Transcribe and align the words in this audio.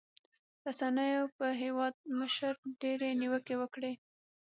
رسنيو 0.67 1.23
پر 1.35 1.51
هېوادمشر 1.63 2.53
ډېرې 2.81 3.09
نیوکې 3.21 3.55
وکړې. 3.59 3.93